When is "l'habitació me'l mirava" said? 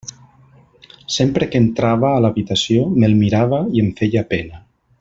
2.25-3.61